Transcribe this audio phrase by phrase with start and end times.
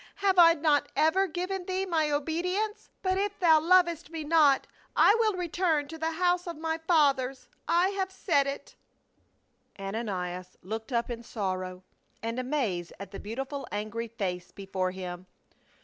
[0.25, 2.89] "Have I not ever given thee my obedience?
[3.03, 6.79] but if thou lov est me not, I will return to the house of my
[6.79, 8.73] fathers; I have said it."
[9.77, 9.85] 72 PAUL.
[9.89, 11.83] Ananias looked up in sorrow
[12.23, 15.27] and amaze at the beau tiful angry face before him.